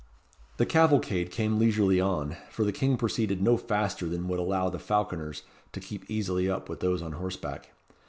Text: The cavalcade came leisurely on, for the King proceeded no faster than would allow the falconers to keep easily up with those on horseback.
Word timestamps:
The 0.57 0.65
cavalcade 0.65 1.29
came 1.29 1.59
leisurely 1.59 2.01
on, 2.01 2.35
for 2.49 2.63
the 2.65 2.71
King 2.71 2.97
proceeded 2.97 3.39
no 3.39 3.55
faster 3.55 4.07
than 4.07 4.27
would 4.29 4.39
allow 4.39 4.67
the 4.67 4.79
falconers 4.79 5.43
to 5.73 5.79
keep 5.79 6.09
easily 6.09 6.49
up 6.49 6.67
with 6.69 6.79
those 6.79 7.03
on 7.03 7.11
horseback. 7.11 7.69